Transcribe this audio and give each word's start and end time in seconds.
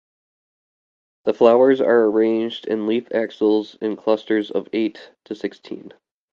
The 1.25 1.33
flowers 1.35 1.79
are 1.79 2.05
arranged 2.05 2.65
in 2.65 2.87
leaf 2.87 3.07
axils 3.13 3.75
in 3.79 3.95
clusters 3.97 4.49
of 4.49 4.67
eight 4.73 5.11
to 5.25 5.35
sixteen. 5.35 5.93